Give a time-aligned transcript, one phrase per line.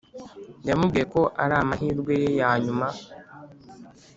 [0.67, 2.87] yamubwiye ko ari amahirwe ye yanyuma